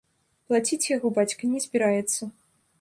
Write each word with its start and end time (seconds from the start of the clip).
Плаціць 0.47 0.87
яго 0.95 1.07
бацька 1.19 1.43
не 1.53 1.63
збіраецца. 1.69 2.21